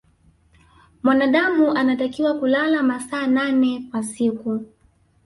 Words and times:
mwanadamu 1.03 1.71
anatakiwa 1.77 2.33
kulala 2.39 2.83
masaa 2.83 3.27
nane 3.27 3.87
kwa 3.91 4.03
siku 4.03 4.65